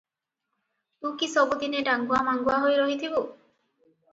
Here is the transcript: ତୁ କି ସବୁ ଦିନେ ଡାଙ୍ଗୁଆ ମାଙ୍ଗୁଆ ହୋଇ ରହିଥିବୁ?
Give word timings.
ତୁ 1.03 1.11
କି 1.19 1.29
ସବୁ 1.35 1.59
ଦିନେ 1.65 1.83
ଡାଙ୍ଗୁଆ 1.91 2.23
ମାଙ୍ଗୁଆ 2.31 2.57
ହୋଇ 2.65 2.81
ରହିଥିବୁ? 2.81 3.25